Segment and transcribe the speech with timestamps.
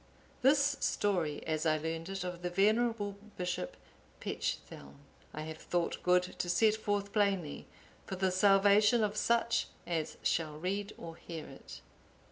[0.41, 3.77] (848) This story, as I learned it of the venerable Bishop
[4.19, 4.95] Pechthelm,(849)
[5.35, 7.67] I have thought good to set forth plainly,
[8.07, 11.81] for the salvation of such as shall read or hear it.